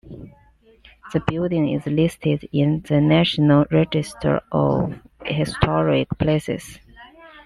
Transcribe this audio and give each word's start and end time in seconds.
The 1.13 1.19
building 1.27 1.69
is 1.69 1.85
listed 1.85 2.49
in 2.51 2.81
the 2.89 2.99
National 2.99 3.65
Register 3.69 4.41
of 4.51 4.95
Historic 5.23 6.07
Places. 6.17 6.79